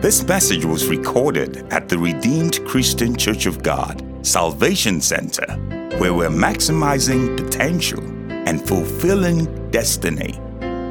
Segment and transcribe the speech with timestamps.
[0.00, 5.44] This message was recorded at the Redeemed Christian Church of God, Salvation Center,
[5.98, 8.00] where we're maximizing potential
[8.30, 10.38] and fulfilling destiny.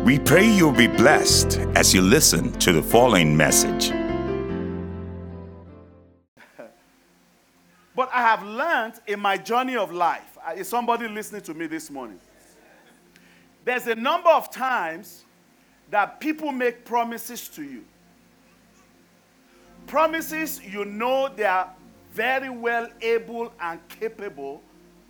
[0.04, 3.94] We pray you'll be blessed as you listen to the following message.
[7.96, 11.68] But I have learned in my journey of life, uh, is somebody listening to me
[11.68, 12.20] this morning?
[13.64, 15.24] There's a number of times
[15.92, 17.86] that people make promises to you.
[19.88, 21.74] Promises you know they are
[22.12, 24.62] very well able and capable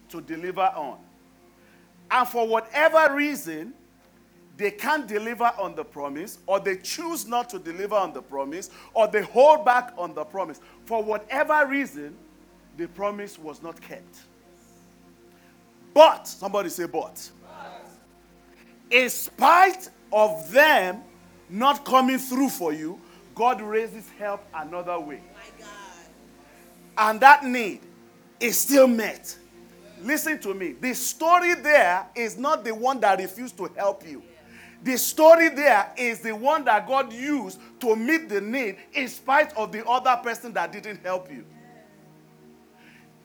[0.09, 0.99] to deliver on.
[2.09, 3.73] And for whatever reason,
[4.55, 8.70] they can't deliver on the promise, or they choose not to deliver on the promise,
[8.94, 10.59] or they hold back on the promise.
[10.85, 12.16] For whatever reason,
[12.76, 14.18] the promise was not kept.
[15.94, 17.30] But, somebody say, but.
[18.90, 21.02] In spite of them
[21.49, 22.99] not coming through for you,
[23.38, 25.22] God raises help another way.
[26.98, 27.82] And that need
[28.40, 29.38] is still met.
[30.02, 30.74] Listen to me.
[30.74, 34.24] The story there is not the one that refused to help you.
[34.84, 39.55] The story there is the one that God used to meet the need in spite
[39.55, 41.46] of the other person that didn't help you.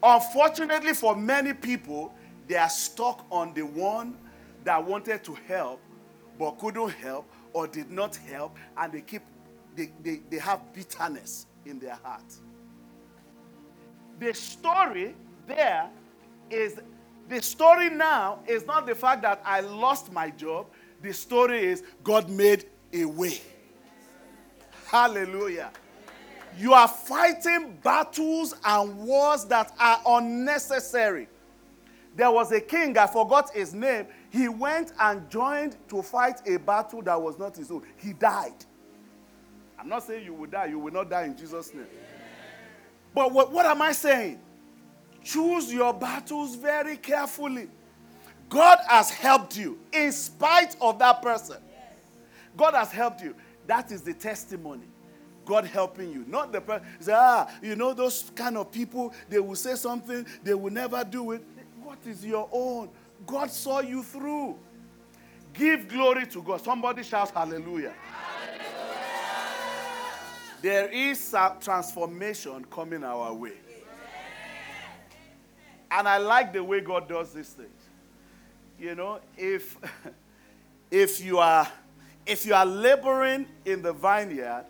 [0.03, 2.13] Unfortunately, for many people,
[2.49, 4.17] they are stuck on the one
[4.65, 5.81] that wanted to help
[6.39, 9.23] but couldn't help or did not help, and they keep
[9.77, 12.25] they, they, they have bitterness in their heart.
[14.19, 15.15] The story
[15.47, 15.89] there
[16.51, 16.81] is
[17.29, 20.67] the story now is not the fact that I lost my job.
[21.01, 23.41] The story is God made a way.
[24.87, 25.71] Hallelujah.
[26.59, 31.29] You are fighting battles and wars that are unnecessary.
[32.15, 34.07] There was a king, I forgot his name.
[34.29, 37.83] He went and joined to fight a battle that was not his own.
[37.97, 38.67] He died.
[39.83, 41.89] I'm not saying you will die, you will not die in Jesus' name.
[43.13, 44.39] But what, what am I saying?
[45.25, 47.69] Choose your battles very carefully.
[48.49, 51.57] God has helped you in spite of that person.
[52.57, 53.35] God has helped you.
[53.67, 54.87] That is the testimony.
[55.45, 56.87] God helping you, not the person.
[57.11, 59.13] Ah, you know those kind of people.
[59.29, 61.43] They will say something, they will never do it.
[61.83, 62.89] What is your own?
[63.27, 64.57] God saw you through.
[65.53, 66.63] Give glory to God.
[66.63, 67.93] Somebody shouts hallelujah.
[67.93, 68.22] hallelujah.
[70.63, 73.55] There is a transformation coming our way.
[75.91, 77.69] And I like the way God does these things.
[78.79, 79.77] You know, if
[80.91, 81.69] if you are
[82.25, 84.65] if you are laboring in the vineyard,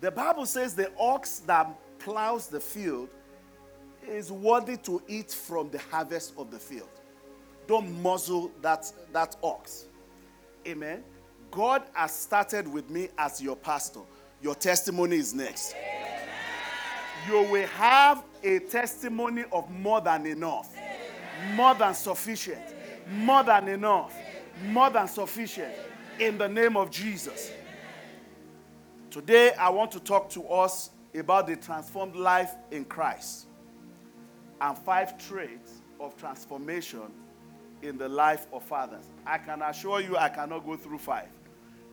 [0.00, 3.08] the Bible says the ox that plows the field
[4.08, 6.88] is worthy to eat from the harvest of the field.
[7.66, 9.86] Don't muzzle that, that ox.
[10.66, 11.02] Amen.
[11.50, 14.00] God has started with me as your pastor.
[14.42, 15.74] Your testimony is next.
[15.74, 16.20] Amen.
[17.28, 21.56] You will have a testimony of more than enough, Amen.
[21.56, 22.58] more than sufficient,
[23.08, 23.26] Amen.
[23.26, 24.14] more than enough,
[24.66, 25.74] more than sufficient
[26.20, 27.50] in the name of Jesus.
[29.10, 33.46] Today, I want to talk to us about the transformed life in Christ
[34.60, 37.02] and five traits of transformation
[37.82, 39.06] in the life of fathers.
[39.26, 41.28] I can assure you I cannot go through five.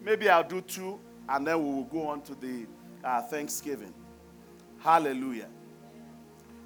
[0.01, 2.65] Maybe I'll do two and then we will go on to the
[3.03, 3.93] uh, Thanksgiving.
[4.79, 5.47] Hallelujah.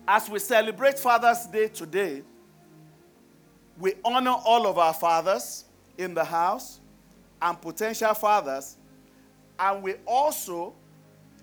[0.07, 2.23] As we celebrate Father's Day today,
[3.79, 5.65] we honor all of our fathers
[5.97, 6.79] in the house
[7.41, 8.77] and potential fathers
[9.59, 10.73] and we also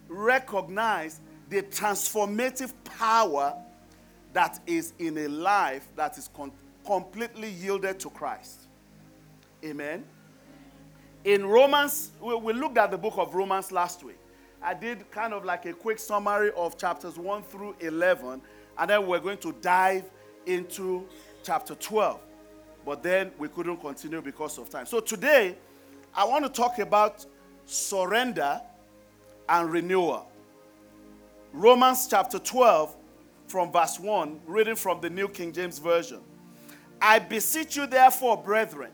[0.08, 3.54] recognize the transformative power
[4.32, 6.28] that is in a life that is
[6.84, 8.62] completely yielded to Christ.
[9.64, 10.04] Amen.
[11.24, 14.18] In Romans, we, we looked at the book of Romans last week.
[14.62, 18.40] I did kind of like a quick summary of chapters 1 through 11,
[18.78, 20.04] and then we're going to dive
[20.46, 21.06] into
[21.42, 22.20] chapter 12.
[22.84, 24.86] But then we couldn't continue because of time.
[24.86, 25.56] So today,
[26.14, 27.24] I want to talk about
[27.66, 28.60] surrender,
[29.48, 30.26] and renewal.
[31.52, 32.94] Romans chapter 12,
[33.46, 36.20] from verse 1, reading from the New King James Version.
[37.00, 38.90] I beseech you, therefore, brethren,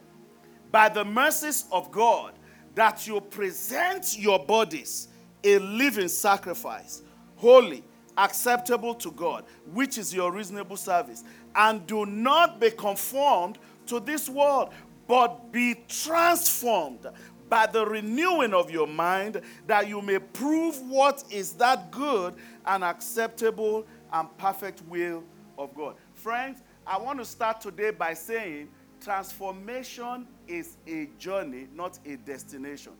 [0.70, 2.34] by the mercies of God,
[2.74, 5.08] that you present your bodies
[5.42, 7.02] a living sacrifice,
[7.36, 7.82] holy,
[8.16, 11.24] acceptable to God, which is your reasonable service.
[11.54, 14.70] And do not be conformed to this world,
[15.08, 17.06] but be transformed
[17.48, 22.34] by the renewing of your mind, that you may prove what is that good
[22.66, 25.24] and acceptable and perfect will
[25.58, 25.96] of God.
[26.14, 28.68] Friends, I want to start today by saying
[29.00, 32.92] transformation is a journey, not a destination.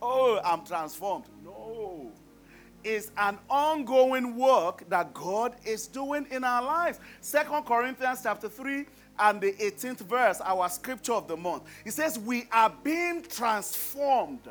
[0.00, 1.26] Oh, I'm transformed.
[1.44, 2.10] No.
[2.84, 6.98] It's an ongoing work that God is doing in our lives.
[7.20, 8.86] Second Corinthians chapter 3
[9.18, 11.62] and the 18th verse, our scripture of the month.
[11.84, 14.48] It says, We are being transformed.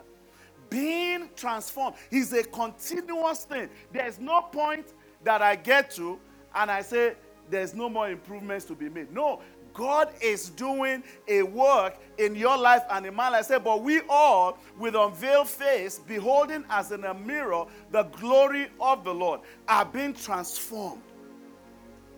[0.69, 3.69] Being transformed is a continuous thing.
[3.91, 4.93] There's no point
[5.25, 6.17] that I get to
[6.55, 7.15] and I say,
[7.49, 9.11] There's no more improvements to be made.
[9.11, 9.41] No,
[9.73, 13.39] God is doing a work in your life and in my life.
[13.39, 18.67] I say, but we all, with unveiled face, beholding as in a mirror the glory
[18.79, 21.01] of the Lord, are being transformed.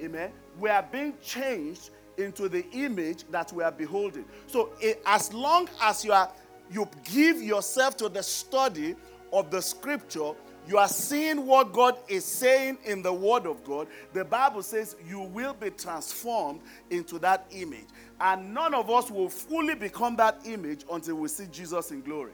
[0.02, 0.32] Amen.
[0.60, 4.26] We are being changed into the image that we are beholding.
[4.48, 6.30] So, it, as long as you are
[6.72, 8.96] you give yourself to the study
[9.32, 10.32] of the scripture,
[10.68, 13.88] you are seeing what God is saying in the Word of God.
[14.14, 17.88] The Bible says you will be transformed into that image.
[18.20, 22.32] And none of us will fully become that image until we see Jesus in glory.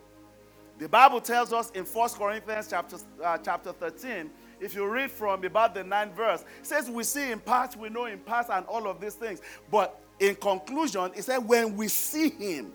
[0.78, 4.30] The Bible tells us in 1 Corinthians chapter, uh, chapter 13,
[4.62, 7.90] if you read from about the ninth verse, it says, We see in part, we
[7.90, 9.42] know in part, and all of these things.
[9.72, 12.72] But in conclusion, it said, When we see Him,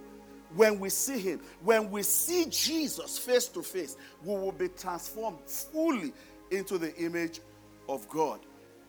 [0.54, 5.38] when we see him, when we see Jesus face to face, we will be transformed
[5.46, 6.12] fully
[6.50, 7.40] into the image
[7.88, 8.40] of God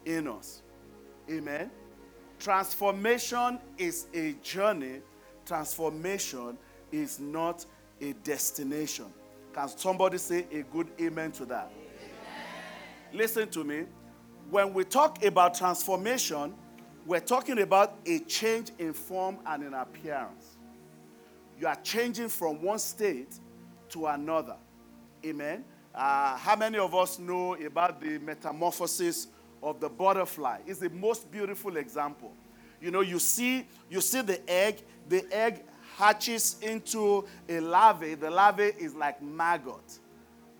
[0.05, 0.61] in us.
[1.29, 1.71] Amen.
[2.39, 5.01] Transformation is a journey,
[5.45, 6.57] transformation
[6.91, 7.65] is not
[8.01, 9.05] a destination.
[9.53, 11.71] Can somebody say a good amen to that?
[11.71, 13.13] Amen.
[13.13, 13.85] Listen to me.
[14.51, 16.53] When we talk about transformation,
[17.07, 20.54] we're talking about a change in form and in appearance
[21.59, 23.39] you are changing from one state
[23.89, 24.57] to another.
[25.25, 25.63] Amen.
[25.93, 29.27] Uh, how many of us know about the metamorphosis
[29.63, 30.59] of the butterfly?
[30.65, 32.33] It's the most beautiful example.
[32.81, 35.63] You know, you see, you see the egg, the egg
[35.97, 38.15] hatches into a larvae.
[38.15, 39.99] The larvae is like maggot,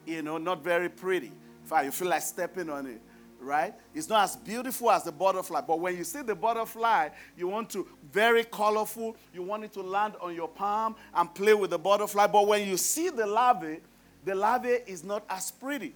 [0.06, 1.27] you know, not very pretty.
[1.27, 3.01] In fact, you feel like stepping on it
[3.40, 3.74] right?
[3.94, 7.70] It's not as beautiful as the butterfly, but when you see the butterfly, you want
[7.72, 11.80] to very colorful, you want it to land on your palm and play with the
[11.80, 12.28] butterfly.
[12.28, 13.80] But when you see the larvae,
[14.24, 15.94] the larvae is not as pretty.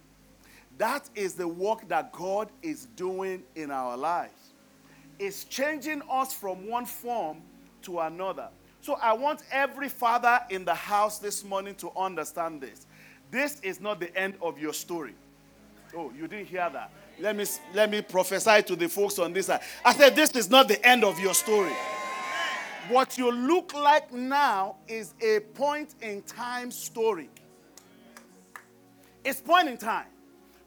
[0.78, 4.32] That is the work that God is doing in our lives.
[5.18, 7.42] It's changing us from one form
[7.82, 8.48] to another.
[8.80, 12.86] So I want every father in the house this morning to understand this.
[13.30, 15.14] This is not the end of your story.
[15.94, 16.90] Oh, you didn't hear that.
[17.20, 17.44] Let me,
[17.74, 19.60] let me prophesy to the folks on this side.
[19.84, 21.72] I said, This is not the end of your story.
[22.88, 27.28] What you look like now is a point in time story.
[29.22, 30.06] It's point in time.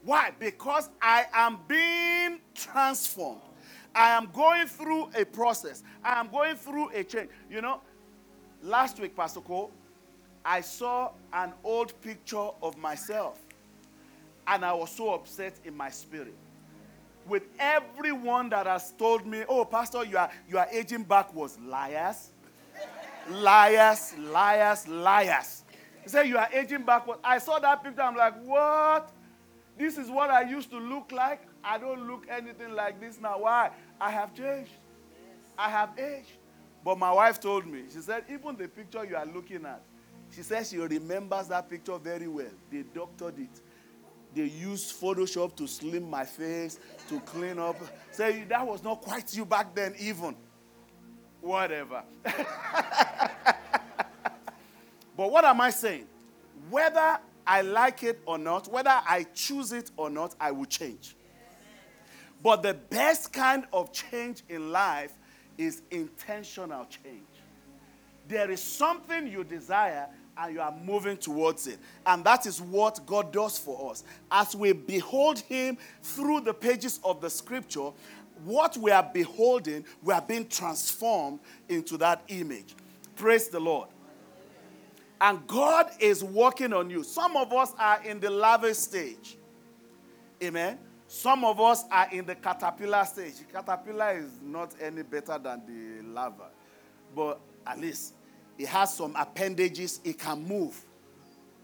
[0.04, 0.30] Why?
[0.38, 3.40] Because I am being transformed.
[3.94, 5.82] I am going through a process.
[6.04, 7.30] I am going through a change.
[7.50, 7.80] You know,
[8.62, 9.72] last week, Pastor Cole,
[10.44, 13.40] I saw an old picture of myself.
[14.46, 16.34] And I was so upset in my spirit
[17.26, 21.58] with everyone that has told me, oh, Pastor, you are, you are aging backwards.
[21.58, 22.30] Liars.
[23.30, 25.64] liars, liars, liars.
[26.02, 27.20] He said, You are aging backwards.
[27.24, 28.02] I saw that picture.
[28.02, 29.10] I'm like, What?
[29.76, 31.40] This is what I used to look like.
[31.64, 33.40] I don't look anything like this now.
[33.40, 33.70] Why?
[34.00, 34.70] I have changed.
[35.58, 36.36] I have aged.
[36.84, 39.80] But my wife told me, she said, Even the picture you are looking at,
[40.30, 42.52] she says she remembers that picture very well.
[42.70, 43.60] They doctored it
[44.34, 46.78] they used Photoshop to slim my face,
[47.08, 47.76] to clean up.
[48.10, 50.34] Say that was not quite you back then, even.
[51.40, 52.02] Whatever.
[52.24, 52.40] but
[55.16, 56.06] what am I saying?
[56.70, 61.14] Whether I like it or not, whether I choose it or not, I will change.
[62.42, 65.12] But the best kind of change in life
[65.56, 67.26] is intentional change.
[68.26, 71.78] There is something you desire and you are moving towards it.
[72.06, 74.04] And that is what God does for us.
[74.30, 77.90] As we behold Him through the pages of the scripture,
[78.44, 82.74] what we are beholding, we are being transformed into that image.
[83.16, 83.88] Praise the Lord.
[85.20, 87.04] And God is working on you.
[87.04, 89.38] Some of us are in the larvae stage.
[90.42, 90.78] Amen.
[91.06, 93.34] Some of us are in the caterpillar stage.
[93.52, 96.48] Caterpillar is not any better than the larva,
[97.14, 98.14] but at least
[98.58, 100.82] it has some appendages, it can move.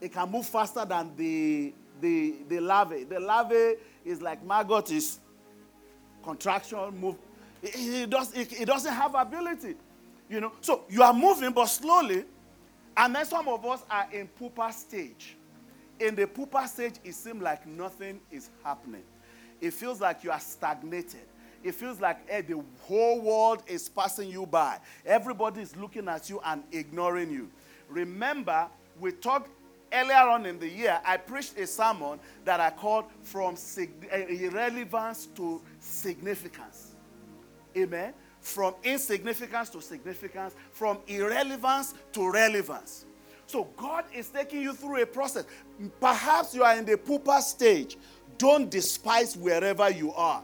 [0.01, 3.05] It can move faster than the, the, the larvae.
[3.05, 5.21] The larvae is like maggot is
[6.23, 7.17] contraction, move.
[7.63, 9.77] It, it, does, it, it doesn't have ability.
[10.29, 12.25] You know, so you are moving, but slowly.
[12.97, 15.37] And then some of us are in pupa stage.
[15.99, 19.03] In the pupa stage, it seems like nothing is happening.
[19.61, 21.27] It feels like you are stagnated
[21.63, 24.79] it feels like eh, the whole world is passing you by.
[25.05, 27.51] Everybody is looking at you and ignoring you.
[27.89, 29.51] Remember, we talked
[29.93, 34.17] earlier on in the year, I preached a sermon that I called From Sig- uh,
[34.17, 36.93] Irrelevance to Significance.
[37.77, 38.15] Amen.
[38.41, 43.05] From insignificance to significance, from irrelevance to relevance.
[43.47, 45.45] So God is taking you through a process.
[46.01, 47.99] Perhaps you are in the pupa stage.
[48.39, 50.43] Don't despise wherever you are.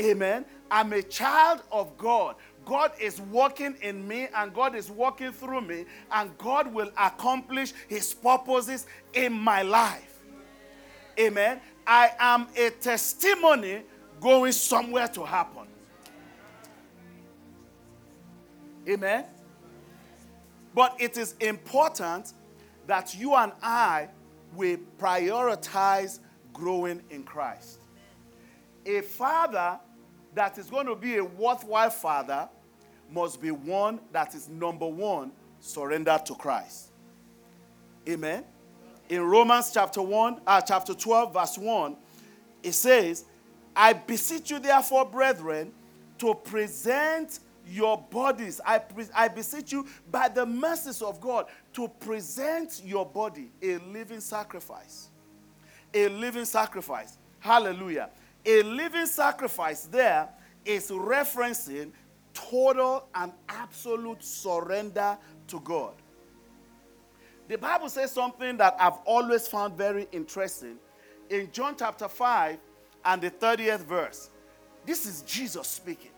[0.00, 0.44] Amen.
[0.70, 2.36] I'm a child of God.
[2.64, 7.72] God is working in me and God is working through me, and God will accomplish
[7.88, 10.20] His purposes in my life.
[11.18, 11.60] Amen.
[11.86, 13.82] I am a testimony
[14.20, 15.66] going somewhere to happen.
[18.88, 19.24] Amen.
[20.74, 22.32] But it is important
[22.86, 24.08] that you and I
[24.54, 26.20] will prioritize
[26.52, 27.80] growing in Christ.
[28.86, 29.78] A father
[30.34, 32.48] that is going to be a worthwhile father
[33.10, 36.90] must be one that is number one, surrendered to Christ.
[38.08, 38.44] Amen.
[39.08, 41.96] In Romans chapter 1, uh, chapter 12, verse 1,
[42.62, 43.24] it says,
[43.74, 45.72] I beseech you, therefore, brethren,
[46.18, 48.60] to present your bodies.
[48.64, 53.78] I, pre- I beseech you, by the mercies of God, to present your body a
[53.78, 55.08] living sacrifice.
[55.94, 57.18] A living sacrifice.
[57.38, 58.10] Hallelujah.
[58.44, 60.28] A living sacrifice there
[60.64, 61.92] is referencing
[62.34, 65.16] total and absolute surrender
[65.48, 65.94] to God.
[67.48, 70.76] The Bible says something that I've always found very interesting
[71.28, 72.58] in John chapter 5
[73.04, 74.30] and the 30th verse.
[74.86, 76.10] This is Jesus speaking.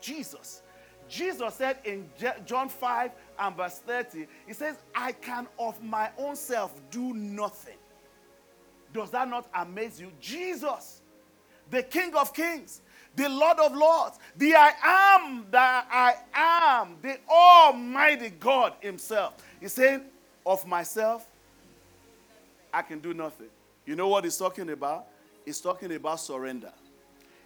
[0.00, 0.62] Jesus.
[1.08, 2.08] Jesus said in
[2.44, 7.76] John 5 and verse 30, He says, I can of my own self do nothing.
[8.92, 10.12] Does that not amaze you?
[10.20, 11.02] Jesus
[11.74, 12.80] the King of Kings,
[13.16, 14.72] the Lord of Lords, the I
[15.16, 16.14] am that I
[16.82, 19.34] am, the Almighty God Himself.
[19.60, 20.02] He's saying,
[20.44, 21.26] Of myself,
[22.72, 23.48] I can do nothing.
[23.86, 25.06] You know what He's talking about?
[25.44, 26.72] He's talking about surrender.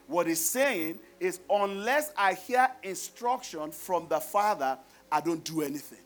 [0.06, 4.78] What He's saying is, unless I hear instruction from the Father,
[5.11, 5.99] I don't do anything.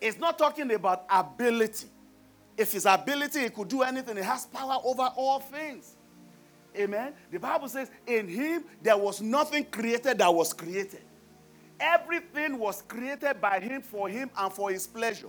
[0.00, 1.88] It's not talking about ability.
[2.56, 5.94] If his ability, he could do anything, he has power over all things.
[6.76, 7.12] Amen.
[7.30, 11.02] The Bible says, in him there was nothing created that was created.
[11.80, 15.28] Everything was created by him for him and for his pleasure.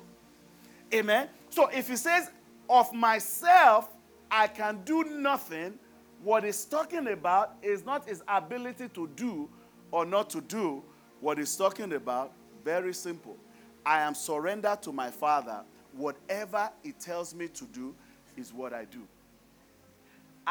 [0.94, 1.30] Amen.
[1.50, 2.30] So if he says,
[2.70, 3.90] of myself,
[4.30, 5.80] I can do nothing,
[6.24, 9.50] what he's talking about is not his ability to do
[9.92, 10.84] or not to do.
[11.20, 13.38] What he's talking about, very simple.
[13.86, 15.62] I am surrendered to my Father.
[15.94, 17.96] Whatever he tells me to do
[18.38, 19.08] is what I do.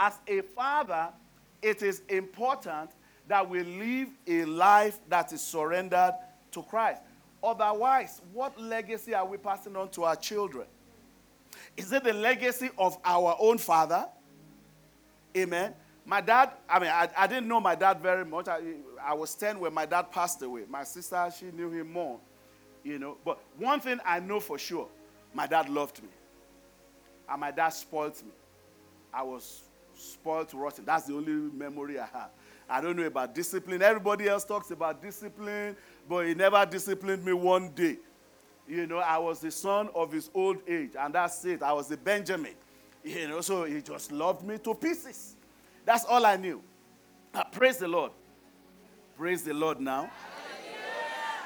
[0.00, 1.08] As a father,
[1.60, 2.90] it is important
[3.26, 6.12] that we live a life that is surrendered
[6.52, 7.02] to Christ.
[7.42, 10.66] Otherwise, what legacy are we passing on to our children?
[11.76, 14.06] Is it the legacy of our own father?
[15.36, 15.74] Amen.
[16.06, 18.46] My dad, I mean, I, I didn't know my dad very much.
[18.46, 18.60] I,
[19.02, 20.62] I was 10 when my dad passed away.
[20.70, 22.20] My sister, she knew him more,
[22.84, 23.16] you know.
[23.24, 24.86] But one thing I know for sure
[25.34, 26.08] my dad loved me,
[27.28, 28.30] and my dad spoiled me.
[29.12, 29.62] I was
[29.98, 30.84] spoiled to rotten.
[30.84, 32.30] That's the only memory I have.
[32.68, 33.82] I don't know about discipline.
[33.82, 35.76] Everybody else talks about discipline,
[36.08, 37.96] but he never disciplined me one day.
[38.68, 41.62] You know, I was the son of his old age, and that's it.
[41.62, 42.54] I was the Benjamin.
[43.02, 45.36] You know, so he just loved me to pieces.
[45.86, 46.62] That's all I knew.
[47.32, 48.12] Uh, praise the Lord.
[49.16, 50.10] Praise the Lord now.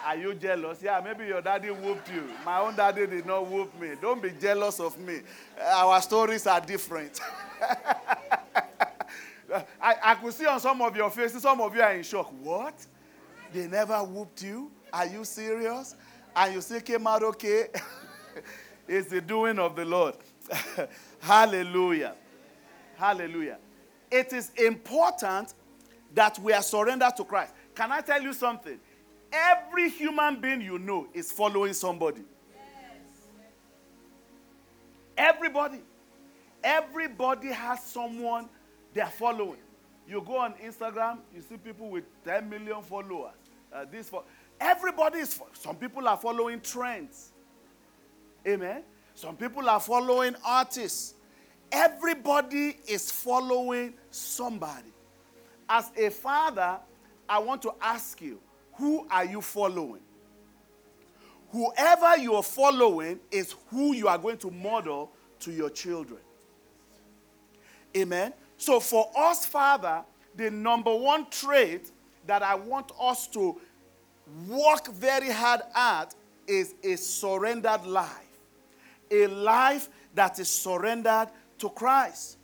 [0.04, 0.82] Are you jealous?
[0.82, 2.25] Yeah, maybe your daddy whooped you.
[2.44, 3.90] My own daddy did not whoop me.
[4.00, 5.21] Don't be jealous of me.
[5.61, 7.21] Our stories are different.
[9.83, 12.33] I, I could see on some of your faces, some of you are in shock.
[12.41, 12.87] What?
[13.53, 14.71] They never whooped you?
[14.93, 15.97] Are you serious?
[16.37, 17.67] And you still came out okay?
[18.89, 20.15] it's the doing of the Lord.
[21.21, 22.15] Hallelujah.
[22.97, 23.59] Hallelujah.
[24.09, 25.55] It is important
[26.15, 27.53] that we are surrendered to Christ.
[27.75, 28.79] Can I tell you something?
[29.33, 32.23] Every human being you know is following somebody.
[32.55, 33.27] Yes.
[35.17, 35.81] Everybody.
[36.62, 38.49] Everybody has someone
[38.95, 39.59] they are following.
[40.09, 43.35] You go on Instagram, you see people with 10 million followers.
[43.73, 44.25] Uh, this for
[44.61, 45.40] everybody is.
[45.54, 47.32] Some people are following trends.
[48.47, 48.82] Amen.
[49.14, 51.14] Some people are following artists.
[51.71, 54.92] Everybody is following somebody.
[55.68, 56.78] As a father,
[57.28, 58.40] I want to ask you,
[58.75, 60.02] who are you following?
[61.50, 66.21] Whoever you are following is who you are going to model to your children.
[67.97, 68.32] Amen.
[68.62, 70.04] So, for us, Father,
[70.37, 71.90] the number one trait
[72.28, 73.61] that I want us to
[74.47, 76.14] work very hard at
[76.47, 78.38] is a surrendered life.
[79.11, 82.38] A life that is surrendered to Christ.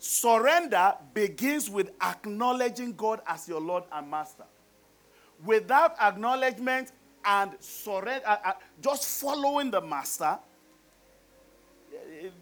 [0.00, 4.46] Surrender begins with acknowledging God as your Lord and Master.
[5.44, 6.90] Without acknowledgement
[7.24, 10.36] and surrender, uh, uh, just following the Master,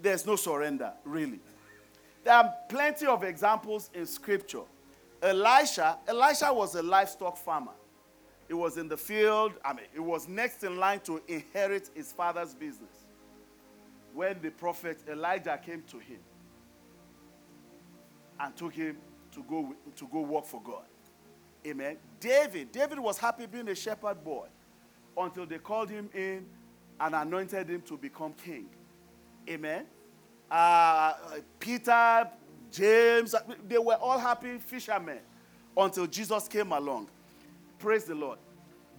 [0.00, 1.40] there's no surrender, really.
[2.24, 4.62] There are plenty of examples in Scripture.
[5.22, 7.72] Elisha, Elisha was a livestock farmer.
[8.48, 9.52] He was in the field.
[9.64, 13.06] I mean, he was next in line to inherit his father's business.
[14.12, 16.18] When the prophet Elijah came to him
[18.38, 18.98] and took him
[19.32, 20.84] to go, to go work for God.
[21.66, 21.96] Amen.
[22.20, 24.46] David, David was happy being a shepherd boy
[25.16, 26.44] until they called him in
[27.00, 28.66] and anointed him to become king.
[29.48, 29.86] Amen.
[30.52, 31.14] Uh,
[31.58, 32.28] Peter,
[32.70, 33.34] James,
[33.66, 35.20] they were all happy fishermen
[35.74, 37.08] until Jesus came along.
[37.78, 38.38] Praise the Lord.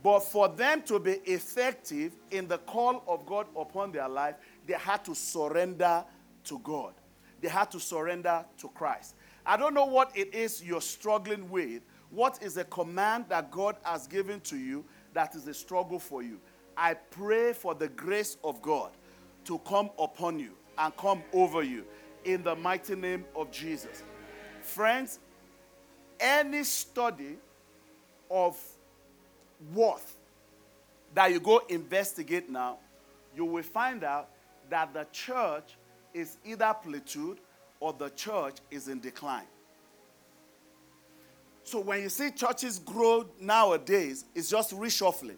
[0.01, 4.33] But for them to be effective in the call of God upon their life,
[4.65, 6.03] they had to surrender
[6.45, 6.95] to God.
[7.39, 9.13] They had to surrender to Christ.
[9.45, 11.83] I don't know what it is you're struggling with.
[12.09, 16.23] What is a command that God has given to you that is a struggle for
[16.23, 16.39] you?
[16.75, 18.89] I pray for the grace of God
[19.45, 21.85] to come upon you and come over you
[22.25, 24.03] in the mighty name of Jesus.
[24.61, 25.19] Friends,
[26.19, 27.37] any study
[28.29, 28.57] of
[29.73, 30.15] worth
[31.13, 32.77] that you go investigate now,
[33.35, 34.29] you will find out
[34.69, 35.75] that the church
[36.13, 37.37] is either plateaued
[37.79, 39.45] or the church is in decline.
[41.63, 45.37] So when you see churches grow nowadays, it's just reshuffling.